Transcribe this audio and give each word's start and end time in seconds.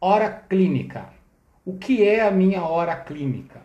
Hora 0.00 0.30
clínica. 0.30 1.06
O 1.64 1.78
que 1.78 2.06
é 2.06 2.20
a 2.20 2.30
minha 2.30 2.62
hora 2.62 2.94
clínica? 2.94 3.60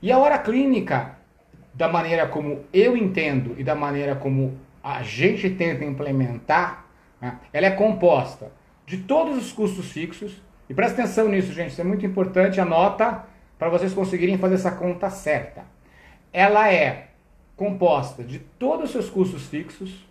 E 0.00 0.12
a 0.12 0.18
hora 0.18 0.38
clínica, 0.38 1.16
da 1.72 1.88
maneira 1.88 2.28
como 2.28 2.64
eu 2.72 2.96
entendo 2.96 3.54
e 3.58 3.64
da 3.64 3.74
maneira 3.74 4.14
como 4.14 4.58
a 4.82 5.02
gente 5.02 5.48
tenta 5.48 5.84
implementar, 5.84 6.84
né, 7.20 7.38
ela 7.52 7.66
é 7.66 7.70
composta 7.70 8.52
de 8.84 8.98
todos 8.98 9.38
os 9.38 9.50
custos 9.50 9.90
fixos. 9.90 10.42
E 10.68 10.74
presta 10.74 11.02
atenção 11.02 11.28
nisso, 11.28 11.52
gente, 11.52 11.70
isso 11.70 11.80
é 11.80 11.84
muito 11.84 12.04
importante, 12.04 12.60
anota 12.60 13.24
para 13.58 13.70
vocês 13.70 13.94
conseguirem 13.94 14.36
fazer 14.36 14.56
essa 14.56 14.70
conta 14.70 15.08
certa. 15.08 15.64
Ela 16.30 16.70
é 16.70 17.08
composta 17.56 18.22
de 18.22 18.38
todos 18.38 18.86
os 18.86 18.90
seus 18.90 19.08
custos 19.08 19.46
fixos. 19.46 20.06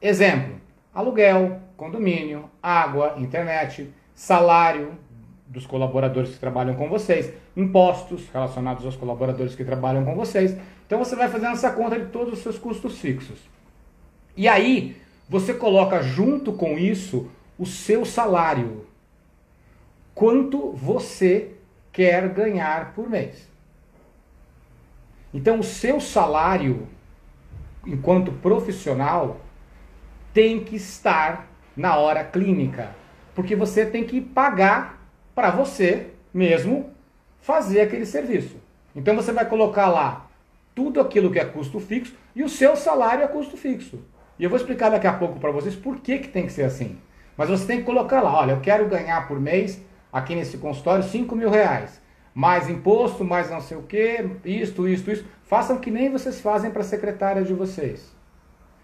Exemplo: 0.00 0.60
aluguel, 0.92 1.61
condomínio, 1.76 2.50
água, 2.62 3.14
internet, 3.18 3.92
salário 4.14 4.96
dos 5.46 5.66
colaboradores 5.66 6.30
que 6.30 6.38
trabalham 6.38 6.74
com 6.74 6.88
vocês, 6.88 7.32
impostos 7.56 8.28
relacionados 8.32 8.84
aos 8.84 8.96
colaboradores 8.96 9.54
que 9.54 9.64
trabalham 9.64 10.04
com 10.04 10.14
vocês. 10.14 10.56
Então 10.86 10.98
você 10.98 11.14
vai 11.14 11.28
fazendo 11.28 11.52
essa 11.52 11.70
conta 11.70 11.98
de 11.98 12.06
todos 12.06 12.32
os 12.32 12.38
seus 12.40 12.58
custos 12.58 12.98
fixos. 12.98 13.38
E 14.36 14.48
aí 14.48 14.96
você 15.28 15.52
coloca 15.52 16.02
junto 16.02 16.52
com 16.52 16.78
isso 16.78 17.30
o 17.58 17.66
seu 17.66 18.04
salário. 18.04 18.86
Quanto 20.14 20.72
você 20.72 21.52
quer 21.92 22.28
ganhar 22.30 22.94
por 22.94 23.08
mês. 23.08 23.46
Então 25.34 25.60
o 25.60 25.64
seu 25.64 26.00
salário 26.00 26.88
enquanto 27.86 28.32
profissional 28.32 29.40
tem 30.32 30.64
que 30.64 30.76
estar 30.76 31.51
na 31.76 31.96
hora 31.96 32.24
clínica, 32.24 32.94
porque 33.34 33.56
você 33.56 33.86
tem 33.86 34.04
que 34.04 34.20
pagar 34.20 35.00
para 35.34 35.50
você 35.50 36.08
mesmo 36.32 36.90
fazer 37.40 37.80
aquele 37.80 38.06
serviço. 38.06 38.56
Então 38.94 39.16
você 39.16 39.32
vai 39.32 39.46
colocar 39.46 39.88
lá 39.88 40.26
tudo 40.74 41.00
aquilo 41.00 41.30
que 41.30 41.38
é 41.38 41.44
custo 41.44 41.80
fixo 41.80 42.14
e 42.34 42.42
o 42.42 42.48
seu 42.48 42.76
salário 42.76 43.24
é 43.24 43.28
custo 43.28 43.56
fixo. 43.56 43.98
E 44.38 44.44
eu 44.44 44.50
vou 44.50 44.56
explicar 44.56 44.90
daqui 44.90 45.06
a 45.06 45.12
pouco 45.12 45.38
para 45.38 45.50
vocês 45.50 45.74
por 45.74 46.00
que, 46.00 46.18
que 46.18 46.28
tem 46.28 46.46
que 46.46 46.52
ser 46.52 46.64
assim. 46.64 46.98
Mas 47.36 47.48
você 47.48 47.66
tem 47.66 47.78
que 47.78 47.84
colocar 47.84 48.20
lá, 48.20 48.40
olha, 48.40 48.52
eu 48.52 48.60
quero 48.60 48.88
ganhar 48.88 49.26
por 49.26 49.40
mês 49.40 49.82
aqui 50.12 50.34
nesse 50.34 50.58
consultório 50.58 51.02
5 51.02 51.34
mil 51.34 51.50
reais. 51.50 52.00
Mais 52.34 52.68
imposto, 52.68 53.24
mais 53.24 53.50
não 53.50 53.60
sei 53.60 53.76
o 53.76 53.82
que, 53.82 54.26
isto, 54.44 54.88
isto, 54.88 55.10
isso. 55.10 55.24
Façam 55.44 55.78
que 55.78 55.90
nem 55.90 56.10
vocês 56.10 56.40
fazem 56.40 56.70
para 56.70 56.80
a 56.80 56.84
secretária 56.84 57.42
de 57.42 57.52
vocês. 57.52 58.14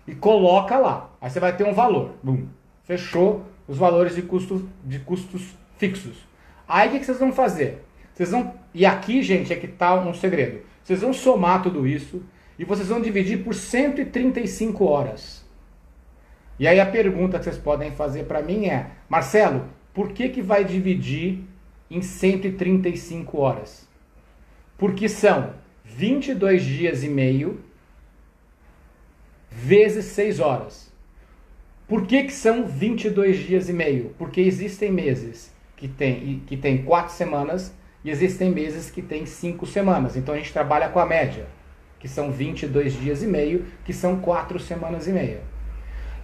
E 0.06 0.14
coloca 0.14 0.78
lá. 0.78 1.10
Aí 1.20 1.30
você 1.30 1.40
vai 1.40 1.56
ter 1.56 1.64
um 1.64 1.72
valor. 1.72 2.12
Bum. 2.22 2.46
Fechou 2.88 3.44
os 3.68 3.76
valores 3.76 4.14
de, 4.14 4.22
custo, 4.22 4.66
de 4.82 4.98
custos 5.00 5.54
fixos. 5.76 6.16
Aí 6.66 6.88
o 6.88 6.92
que, 6.92 7.04
vocês 7.04 7.18
vão 7.18 7.30
fazer? 7.30 7.84
Vocês 8.14 8.30
vão. 8.30 8.54
E 8.72 8.86
aqui, 8.86 9.22
gente, 9.22 9.52
é 9.52 9.56
que 9.56 9.66
está 9.66 9.94
um 9.94 10.14
segredo. 10.14 10.62
Vocês 10.82 11.02
vão 11.02 11.12
somar 11.12 11.62
tudo 11.62 11.86
isso 11.86 12.22
e 12.58 12.64
vocês 12.64 12.88
vão 12.88 12.98
dividir 12.98 13.44
por 13.44 13.54
135 13.54 14.86
horas. 14.86 15.46
E 16.58 16.66
aí 16.66 16.80
a 16.80 16.86
pergunta 16.86 17.38
que 17.38 17.44
vocês 17.44 17.58
podem 17.58 17.92
fazer 17.92 18.24
para 18.24 18.40
mim 18.40 18.64
é: 18.64 18.90
Marcelo, 19.06 19.68
por 19.92 20.12
que, 20.12 20.30
que 20.30 20.40
vai 20.40 20.64
dividir 20.64 21.44
em 21.90 22.00
135 22.00 23.38
horas? 23.38 23.86
Porque 24.78 25.10
são 25.10 25.52
22 25.84 26.64
dias 26.64 27.04
e 27.04 27.08
meio 27.10 27.60
vezes 29.50 30.06
6 30.06 30.40
horas. 30.40 30.87
Por 31.88 32.06
que, 32.06 32.24
que 32.24 32.32
são 32.32 32.66
22 32.66 33.38
dias 33.38 33.68
e 33.70 33.72
meio? 33.72 34.14
Porque 34.18 34.42
existem 34.42 34.92
meses 34.92 35.50
que 35.74 35.88
tem, 35.88 36.42
que 36.46 36.54
tem 36.54 36.84
4 36.84 37.14
semanas 37.14 37.74
e 38.04 38.10
existem 38.10 38.50
meses 38.50 38.90
que 38.90 39.00
tem 39.00 39.24
5 39.24 39.64
semanas. 39.64 40.14
Então 40.14 40.34
a 40.34 40.36
gente 40.36 40.52
trabalha 40.52 40.90
com 40.90 40.98
a 40.98 41.06
média, 41.06 41.46
que 41.98 42.06
são 42.06 42.30
22 42.30 42.92
dias 42.92 43.22
e 43.22 43.26
meio, 43.26 43.64
que 43.86 43.94
são 43.94 44.20
4 44.20 44.60
semanas 44.60 45.06
e 45.06 45.12
meia. 45.12 45.40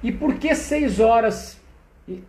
E 0.03 0.13
por 0.13 0.35
que 0.35 0.55
6 0.55 1.01
horas 1.01 1.59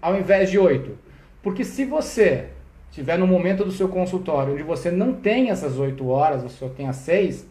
ao 0.02 0.18
invés 0.18 0.50
de 0.50 0.58
8? 0.58 0.98
Porque 1.44 1.66
se 1.66 1.84
você 1.84 2.48
estiver 2.90 3.20
no 3.20 3.28
momento 3.28 3.66
do 3.66 3.72
seu 3.72 3.90
consultório 3.90 4.54
onde 4.54 4.64
você 4.64 4.90
não 4.90 5.12
tem 5.12 5.50
essas 5.50 5.78
8 5.78 6.08
horas, 6.08 6.42
você 6.42 6.56
só 6.56 6.70
tem 6.70 6.88
as 6.88 6.96
6, 6.98 7.46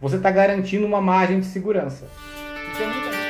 você 0.00 0.14
está 0.14 0.30
garantindo 0.30 0.86
uma 0.86 1.00
margem 1.00 1.40
de 1.40 1.46
segurança. 1.46 2.06
Então, 2.74 3.21